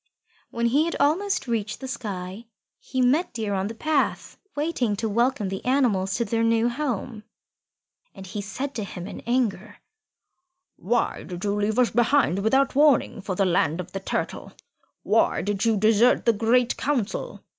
[0.49, 2.45] When he had almost reached the sky,
[2.79, 7.23] he met Deer on the path waiting to welcome the animals to their new home.
[8.15, 9.77] And he said to him in anger,
[10.75, 14.53] "Why did you leave us behind, without warning, for the land of the Turtle?
[15.03, 17.43] Why did you desert the Great Council?